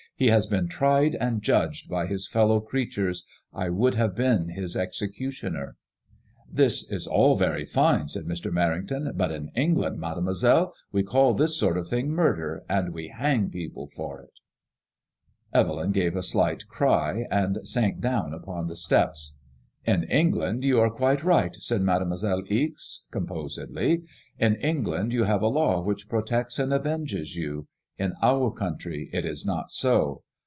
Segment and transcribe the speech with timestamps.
[0.17, 4.75] He has been tried and judged by his fellow creatures; I would have been his
[4.75, 5.77] executioner."
[6.53, 8.51] •'This is all very fine," said Mr.
[8.51, 9.17] Merrington.
[9.17, 13.49] But in Eng land, Mademoiselle, we call this sort of thing murder, and we hang
[13.49, 14.29] people for it."
[15.55, 15.59] lOt liAD£MOIS£LLB IXB.
[15.59, 19.33] ^ Evelyn gave a slight cry, and sank down upon the steps.
[19.87, 24.03] ''In England yoa are quite right/* said Mademoiselle Ixe» composedly.
[24.37, 27.65] In England you have a law which protects and avenges you.
[27.97, 30.23] In our country it is not so.